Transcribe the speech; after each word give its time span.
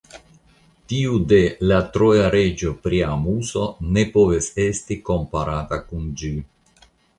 Tiu 0.93 1.19
de 1.31 1.37
la 1.71 1.77
troja 1.97 2.31
reĝo 2.37 2.73
Priamuso 2.87 3.67
ne 3.99 4.07
povus 4.17 4.49
esti 4.67 5.01
komparata 5.13 5.83
kun 5.93 6.11
ĝi. 6.23 6.35